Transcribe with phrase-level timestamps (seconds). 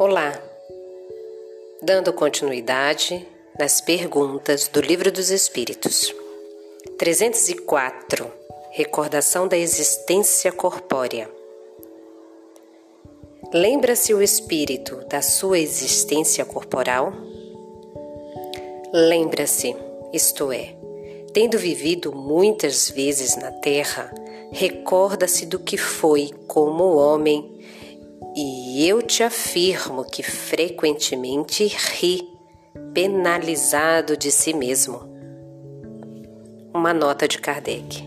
[0.00, 0.40] Olá!
[1.82, 3.26] Dando continuidade
[3.58, 6.14] nas perguntas do Livro dos Espíritos.
[6.96, 8.30] 304
[8.70, 11.28] Recordação da existência corpórea.
[13.52, 17.12] Lembra-se o espírito da sua existência corporal?
[18.92, 19.74] Lembra-se,
[20.12, 20.76] isto é,
[21.32, 24.14] tendo vivido muitas vezes na terra,
[24.52, 27.58] recorda-se do que foi como homem
[28.40, 32.22] e eu te afirmo que frequentemente ri,
[32.94, 35.00] penalizado de si mesmo.
[36.72, 38.06] Uma nota de Kardec.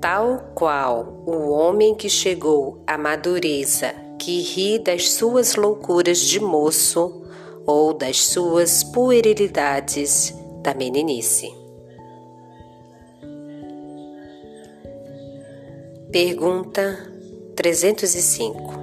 [0.00, 7.22] Tal qual o homem que chegou à madureza, que ri das suas loucuras de moço
[7.66, 11.52] ou das suas puerilidades da meninice.
[16.10, 17.12] Pergunta
[17.54, 18.81] 305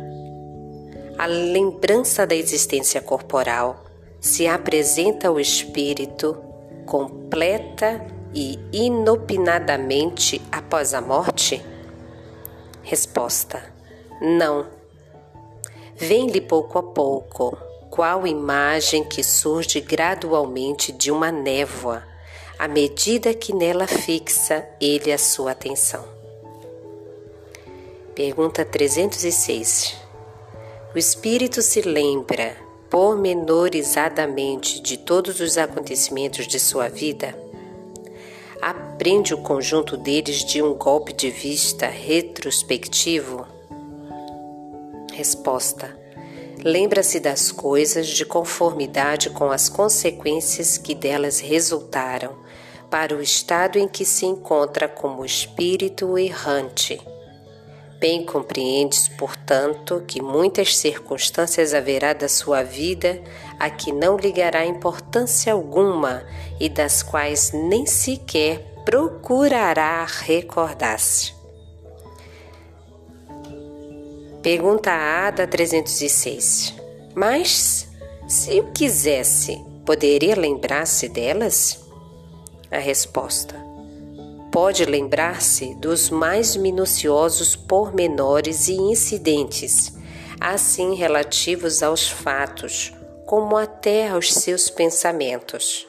[1.20, 3.84] a lembrança da existência corporal
[4.22, 6.38] se apresenta ao espírito
[6.86, 11.62] completa e inopinadamente após a morte?
[12.82, 13.62] Resposta:
[14.22, 14.68] Não.
[15.94, 17.58] Vem-lhe pouco a pouco,
[17.90, 22.02] qual imagem que surge gradualmente de uma névoa,
[22.58, 26.06] à medida que nela fixa ele a sua atenção.
[28.16, 29.99] Pergunta 306.
[30.92, 32.58] O espírito se lembra
[32.90, 37.38] pormenorizadamente de todos os acontecimentos de sua vida?
[38.60, 43.46] Aprende o conjunto deles de um golpe de vista retrospectivo?
[45.14, 45.96] Resposta:
[46.64, 52.36] Lembra-se das coisas de conformidade com as consequências que delas resultaram
[52.90, 57.00] para o estado em que se encontra como espírito errante
[58.00, 63.22] Bem compreendes, portanto, que muitas circunstâncias haverá da sua vida
[63.60, 66.24] a que não ligará importância alguma
[66.62, 71.34] e das quais nem sequer procurará recordar-se.
[74.42, 76.74] Pergunta A da 306.
[77.14, 77.90] Mas,
[78.30, 81.82] se eu quisesse, poderia lembrar-se delas?
[82.72, 83.56] A resposta:
[84.52, 89.94] pode lembrar-se dos mais minuciosos pormenores e incidentes,
[90.40, 92.94] assim relativos aos fatos,
[93.26, 95.88] como até aos seus pensamentos.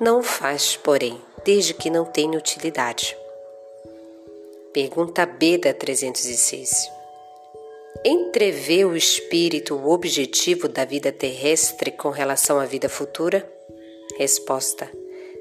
[0.00, 3.16] Não faz, porém, desde que não tenha utilidade.
[4.72, 6.90] Pergunta B da 306.
[8.04, 13.48] Entrevê o espírito o objetivo da vida terrestre com relação à vida futura?
[14.18, 14.90] Resposta: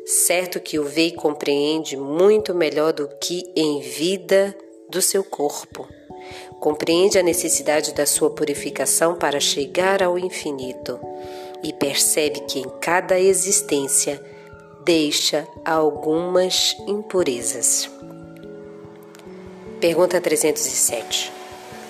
[0.06, 4.56] certo que o vê e compreende muito melhor do que em vida
[4.90, 5.88] do seu corpo.
[6.60, 11.00] Compreende a necessidade da sua purificação para chegar ao infinito
[11.64, 14.22] e percebe que em cada existência
[14.84, 17.90] deixa algumas impurezas.
[19.80, 21.32] Pergunta 307.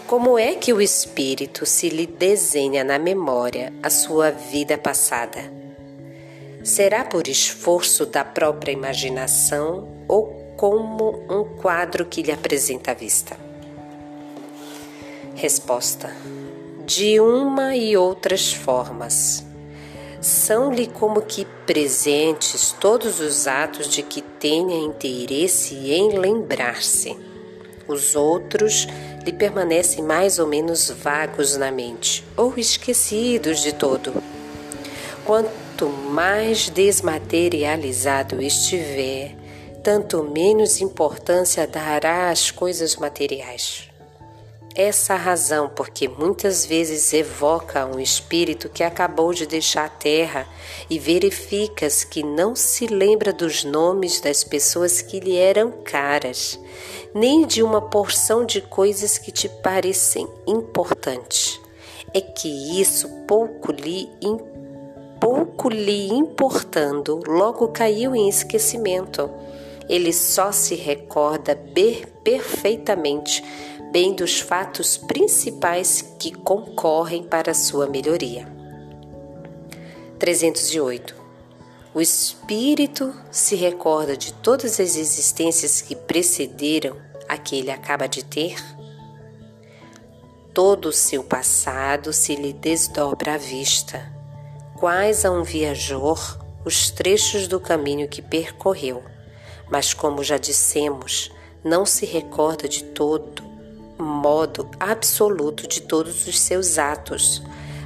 [0.08, 5.61] Como é que o espírito se lhe desenha na memória a sua vida passada?
[6.64, 13.36] Será por esforço da própria imaginação ou como um quadro que lhe apresenta à vista?
[15.34, 16.16] Resposta:
[16.86, 19.44] De uma e outras formas.
[20.22, 27.18] São-lhe como que presentes todos os atos de que tenha interesse em lembrar-se.
[27.88, 28.88] Os outros
[29.26, 34.14] lhe permanecem mais ou menos vagos na mente ou esquecidos de todo.
[35.26, 35.50] Quanto
[35.81, 39.36] Quanto mais desmaterializado estiver,
[39.84, 43.90] tanto menos importância dará às coisas materiais.
[44.75, 50.47] Essa razão porque muitas vezes evoca um espírito que acabou de deixar a terra
[50.88, 56.59] e verificas que não se lembra dos nomes das pessoas que lhe eram caras,
[57.12, 61.59] nem de uma porção de coisas que te parecem importantes.
[62.14, 64.51] É que isso pouco lhe importa
[65.22, 69.29] pouco lhe importando, logo caiu em esquecimento.
[69.88, 71.56] Ele só se recorda
[72.23, 73.44] perfeitamente
[73.91, 78.47] bem dos fatos principais que concorrem para sua melhoria.
[80.18, 81.16] 308.
[81.94, 86.97] O espírito se recorda de todas as existências que precederam
[87.29, 88.56] a que ele acaba de ter?
[90.53, 94.21] Todo o seu passado se lhe desdobra à vista
[94.82, 99.04] quais a um viajor os trechos do caminho que percorreu,
[99.70, 101.32] mas como já dissemos,
[101.64, 103.44] não se recorda de todo
[104.00, 107.44] modo absoluto de todos os seus atos.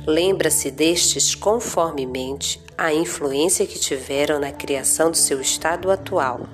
[0.07, 6.47] lembra-se destes conformemente à influência que tiveram na criação do seu estado atual.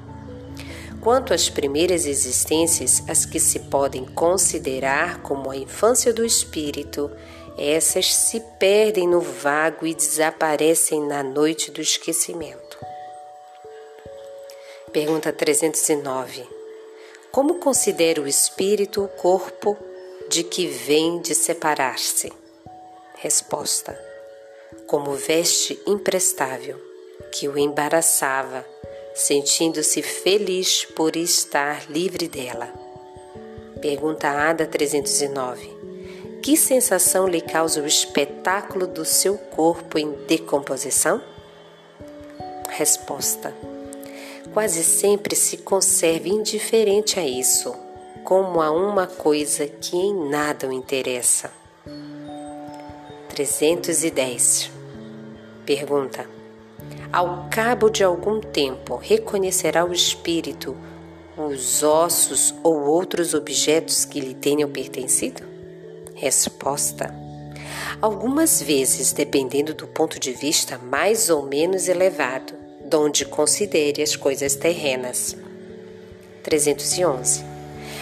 [1.01, 7.11] Quanto às primeiras existências, as que se podem considerar como a infância do espírito,
[7.57, 12.77] essas se perdem no vago e desaparecem na noite do esquecimento.
[14.91, 16.47] Pergunta 309.
[17.31, 19.77] Como considera o espírito o corpo
[20.29, 22.31] de que vem de separar-se?
[23.15, 23.97] Resposta:
[24.87, 26.77] Como veste imprestável
[27.31, 28.65] que o embaraçava
[29.13, 32.73] sentindo-se feliz por estar livre dela.
[33.81, 35.80] Pergunta Ada 309.
[36.41, 41.21] Que sensação lhe causa o espetáculo do seu corpo em decomposição?
[42.67, 43.53] Resposta:
[44.51, 47.75] Quase sempre se conserva indiferente a isso,
[48.23, 51.51] como a uma coisa que em nada o interessa.
[53.29, 54.71] 310.
[55.63, 56.27] Pergunta:
[57.13, 60.75] ao cabo de algum tempo, reconhecerá o espírito
[61.37, 65.50] os ossos ou outros objetos que lhe tenham pertencido?
[66.21, 67.11] Resposta:
[67.99, 72.53] Algumas vezes, dependendo do ponto de vista mais ou menos elevado,
[72.85, 75.35] donde considere as coisas terrenas.
[76.43, 77.43] 311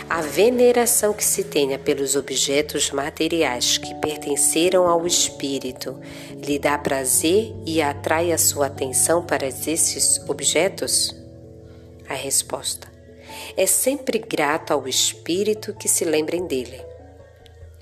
[0.09, 5.99] a veneração que se tenha pelos objetos materiais que pertenceram ao espírito
[6.35, 11.15] lhe dá prazer e atrai a sua atenção para esses objetos?
[12.09, 12.87] A resposta
[13.55, 16.88] é sempre grato ao espírito que se lembrem dele.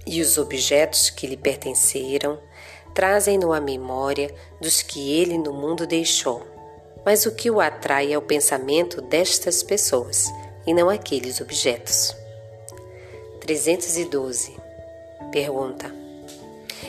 [0.10, 2.40] E os objetos que lhe pertenceram
[2.94, 6.48] trazem-no a memória dos que ele no mundo deixou.
[7.06, 10.32] Mas o que o atrai é o pensamento destas pessoas
[10.66, 12.16] e não aqueles objetos.
[13.42, 14.56] 312.
[15.30, 15.94] Pergunta: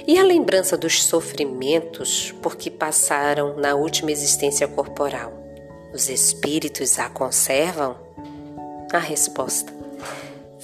[0.06, 5.32] E a lembrança dos sofrimentos por que passaram na última existência corporal?
[5.93, 7.97] Os espíritos a conservam?
[8.93, 9.77] A resposta: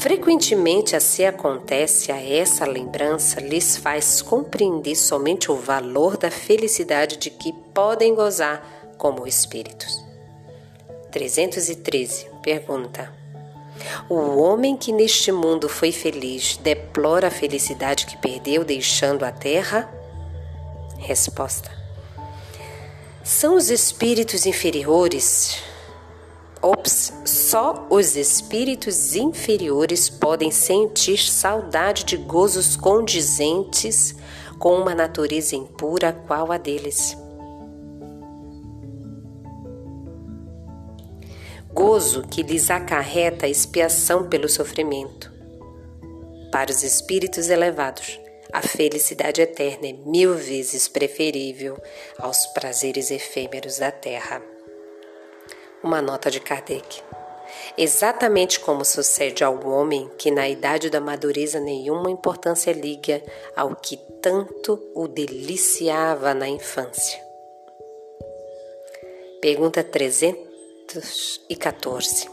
[0.05, 7.31] Frequentemente assim acontece a essa lembrança lhes faz compreender somente o valor da felicidade de
[7.31, 10.05] que podem gozar como espíritos.
[11.11, 12.27] 313.
[12.43, 13.11] Pergunta:
[14.07, 19.91] O homem que neste mundo foi feliz deplora a felicidade que perdeu deixando a terra?
[20.99, 21.71] Resposta:
[23.23, 25.74] São os espíritos inferiores.
[26.65, 34.15] Ops, só os espíritos inferiores podem sentir saudade de gozos condizentes
[34.59, 37.15] com uma natureza impura qual a deles.
[41.75, 45.31] gozo que lhes acarreta a expiação pelo sofrimento.
[46.53, 48.21] Para os espíritos elevados,
[48.53, 51.77] a felicidade eterna é mil vezes preferível
[52.17, 54.54] aos prazeres efêmeros da terra.
[55.85, 57.03] Uma nota de Kardec.
[57.79, 63.23] Exatamente como sucede ao homem que na idade da madureza nenhuma importância liga
[63.55, 67.23] ao que tanto o deliciava na infância.
[69.41, 70.55] Pergunta 300
[70.93, 72.29] 214.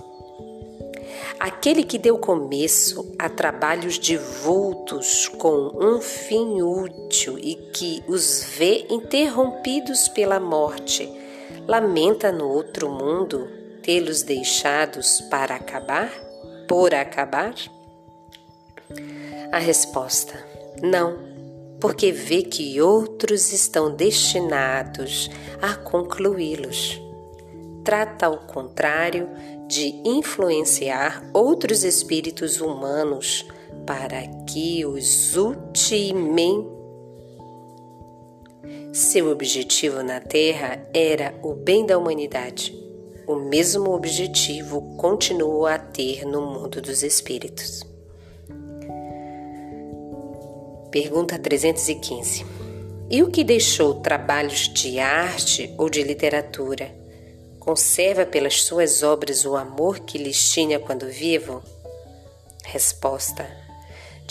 [1.40, 8.86] Aquele que deu começo a trabalhos divultos com um fim útil e que os vê
[8.90, 11.12] interrompidos pela morte,
[11.68, 13.48] lamenta no outro mundo
[13.84, 16.12] tê-los deixados para acabar?
[16.68, 17.54] Por acabar?
[19.52, 20.34] A resposta:
[20.82, 21.18] não,
[21.80, 25.30] porque vê que outros estão destinados
[25.62, 27.02] a concluí-los
[27.84, 29.30] trata ao contrário
[29.68, 33.46] de influenciar outros espíritos humanos
[33.86, 36.71] para que os ultimem.
[38.94, 42.78] Seu objetivo na Terra era o bem da humanidade.
[43.26, 47.86] O mesmo objetivo continuou a ter no mundo dos espíritos.
[50.92, 52.46] Pergunta 315.
[53.10, 56.94] E o que deixou trabalhos de arte ou de literatura?
[57.62, 61.64] Conserva pelas suas obras o amor que lhes tinha quando vivo?
[62.66, 63.61] Resposta: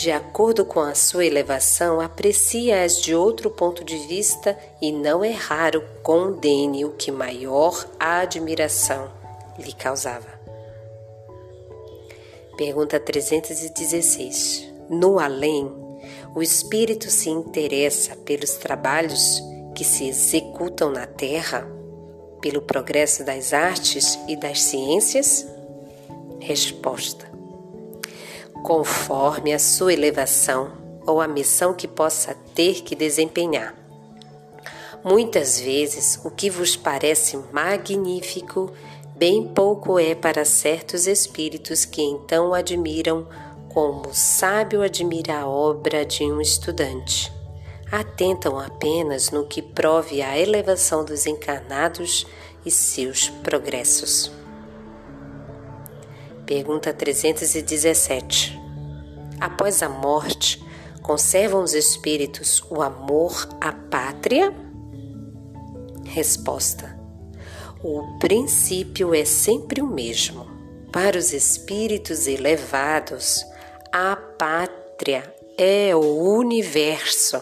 [0.00, 5.30] De acordo com a sua elevação, aprecia-as de outro ponto de vista e não é
[5.30, 9.11] raro condene o que maior admiração
[9.59, 10.40] lhe causava.
[12.57, 14.73] Pergunta 316.
[14.88, 15.71] No além,
[16.35, 19.42] o espírito se interessa pelos trabalhos
[19.75, 21.78] que se executam na terra?
[22.40, 25.47] pelo progresso das artes e das ciências?
[26.40, 27.29] Resposta:
[28.62, 30.72] Conforme a sua elevação,
[31.06, 33.74] ou a missão que possa ter que desempenhar.
[35.02, 38.70] Muitas vezes, o que vos parece magnífico,
[39.16, 43.26] bem pouco é para certos espíritos que então admiram
[43.72, 47.32] como o sábio admira a obra de um estudante.
[47.90, 52.26] Atentam apenas no que prove a elevação dos encarnados
[52.64, 54.39] e seus progressos.
[56.50, 58.61] Pergunta 317.
[59.40, 60.61] Após a morte,
[61.00, 64.52] conservam os espíritos o amor à pátria?
[66.07, 66.99] Resposta:
[67.85, 70.45] O princípio é sempre o mesmo.
[70.90, 73.47] Para os espíritos elevados,
[73.92, 77.40] a pátria é o universo.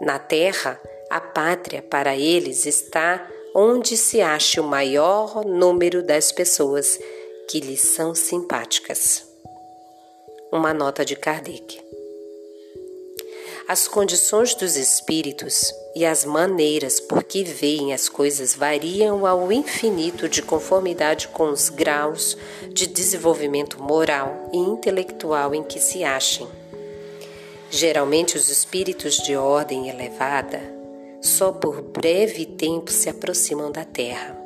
[0.00, 6.96] Na Terra, a pátria para eles está onde se ache o maior número das pessoas
[7.52, 9.26] que lhes são simpáticas.
[10.50, 11.78] Uma nota de Kardec.
[13.68, 20.30] As condições dos espíritos e as maneiras por que veem as coisas variam ao infinito
[20.30, 22.38] de conformidade com os graus
[22.70, 26.48] de desenvolvimento moral e intelectual em que se achem.
[27.70, 30.58] Geralmente, os espíritos de ordem elevada
[31.20, 34.41] só por breve tempo se aproximam da Terra.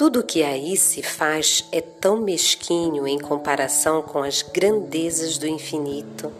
[0.00, 5.46] Tudo o que aí se faz é tão mesquinho em comparação com as grandezas do
[5.46, 6.32] infinito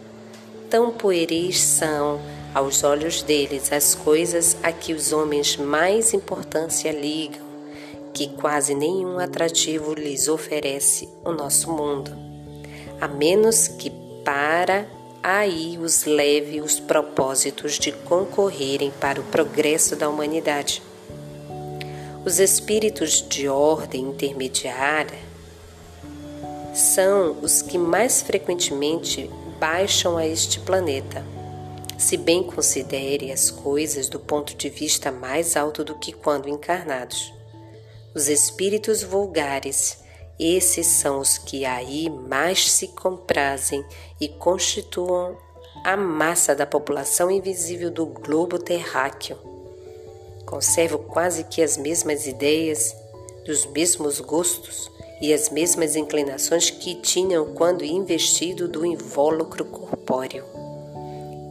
[0.67, 2.19] tão pueris são,
[2.55, 7.45] aos olhos deles, as coisas a que os homens mais importância ligam,
[8.15, 12.11] que quase nenhum atrativo lhes oferece o nosso mundo,
[12.99, 13.91] a menos que
[14.25, 14.87] para
[15.21, 20.81] aí os leve os propósitos de concorrerem para o progresso da humanidade.
[22.23, 25.17] Os espíritos de ordem intermediária
[26.71, 29.27] são os que mais frequentemente
[29.59, 31.25] baixam a este planeta.
[31.97, 37.33] Se bem considere as coisas do ponto de vista mais alto do que quando encarnados.
[38.13, 40.03] Os espíritos vulgares,
[40.39, 43.83] esses são os que aí mais se comprazem
[44.19, 45.35] e constituam
[45.83, 49.50] a massa da população invisível do globo terráqueo.
[50.51, 52.93] Conservo quase que as mesmas ideias,
[53.45, 54.91] dos mesmos gostos,
[55.21, 60.43] e as mesmas inclinações que tinham quando investido do invólucro corpóreo.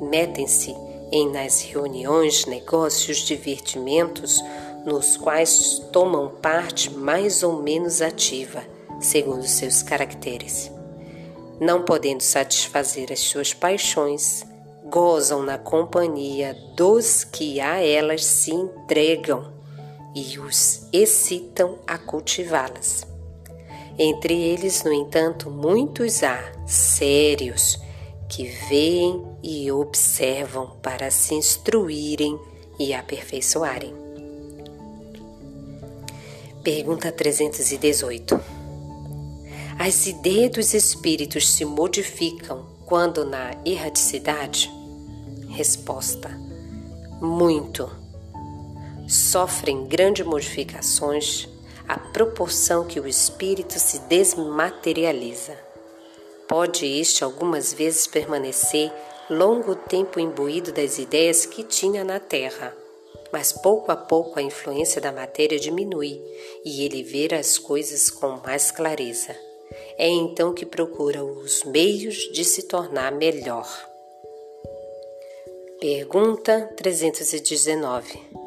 [0.03, 0.75] Metem-se
[1.11, 4.39] em nas reuniões, negócios, divertimentos,
[4.85, 8.63] nos quais tomam parte mais ou menos ativa,
[9.01, 10.71] segundo seus caracteres.
[11.59, 14.45] Não podendo satisfazer as suas paixões,
[14.91, 19.53] gozam na companhia dos que a elas se entregam
[20.15, 23.07] e os excitam a cultivá-las.
[23.97, 27.79] Entre eles, no entanto, muitos há sérios
[28.29, 32.39] que veem e observam para se instruírem
[32.79, 33.95] e aperfeiçoarem.
[36.63, 38.41] Pergunta 318.
[39.79, 44.80] As ideias dos espíritos se modificam quando na erraticidade?
[45.61, 46.31] Resposta:
[47.21, 47.91] Muito.
[49.07, 51.47] Sofrem grandes modificações
[51.87, 55.55] à proporção que o espírito se desmaterializa.
[56.49, 58.91] Pode este algumas vezes permanecer
[59.29, 62.75] longo tempo imbuído das ideias que tinha na terra,
[63.31, 66.19] mas pouco a pouco a influência da matéria diminui
[66.65, 69.37] e ele vê as coisas com mais clareza.
[69.99, 73.90] É então que procura os meios de se tornar melhor.
[75.81, 78.41] Pergunta 319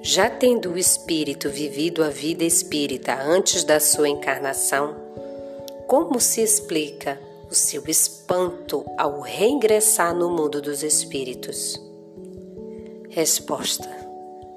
[0.00, 4.94] já tendo o espírito vivido a vida espírita antes da sua encarnação,
[5.88, 11.82] como se explica o seu espanto ao reingressar no mundo dos espíritos?
[13.10, 13.88] Resposta: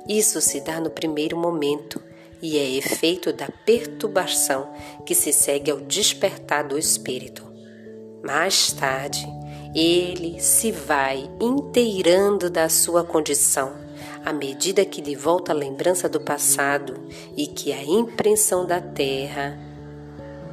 [0.08, 2.00] Isso se dá no primeiro momento
[2.39, 4.72] e é efeito da perturbação
[5.03, 7.43] que se segue ao despertar do espírito.
[8.24, 9.25] Mais tarde,
[9.74, 13.90] ele se vai inteirando da sua condição
[14.26, 16.96] à medida que lhe volta a lembrança do passado
[17.36, 19.58] e que a impressão da terra,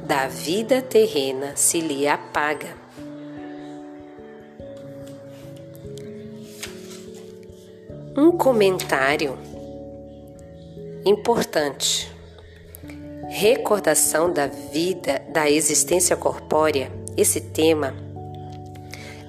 [0.03, 2.75] da vida terrena, se lhe apaga.
[8.15, 9.37] Um comentário
[11.05, 12.11] importante.
[13.29, 16.91] Recordação da vida, da existência corpórea.
[17.15, 17.93] Esse tema,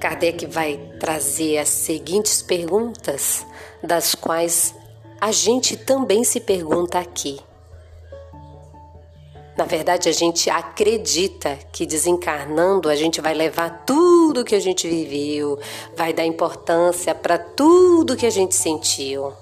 [0.01, 3.45] Kardec vai trazer as seguintes perguntas
[3.83, 4.75] das quais
[5.21, 7.41] a gente também se pergunta aqui.
[9.57, 14.89] Na verdade, a gente acredita que desencarnando a gente vai levar tudo que a gente
[14.89, 15.59] viveu,
[15.97, 19.33] vai dar importância para tudo que a gente sentiu.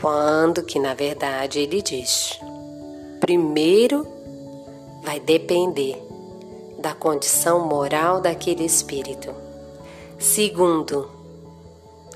[0.00, 2.38] Quando que na verdade ele diz:
[3.18, 4.06] primeiro
[5.02, 6.05] vai depender
[6.86, 9.34] da condição moral daquele espírito.
[10.20, 11.10] Segundo,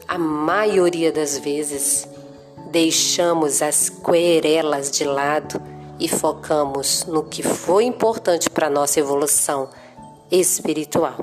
[0.07, 2.09] a maioria das vezes
[2.71, 5.61] deixamos as querelas de lado
[5.99, 9.69] e focamos no que foi importante para nossa evolução
[10.31, 11.17] espiritual.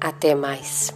[0.00, 0.94] Até mais.